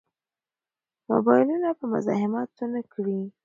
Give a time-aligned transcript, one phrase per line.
[1.09, 3.19] موبایلونه به مزاحمت ونه کړي.